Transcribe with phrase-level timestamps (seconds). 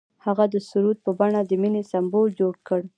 [0.25, 2.81] هغه د سرود په بڼه د مینې سمبول جوړ کړ.